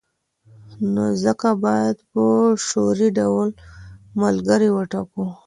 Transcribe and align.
نو 0.93 1.05
ځکه 1.23 1.49
باید 1.65 1.97
په 2.11 2.23
شعوري 2.67 3.09
ډول 3.19 3.49
ملګري 4.21 4.69
وټاکو. 4.73 5.25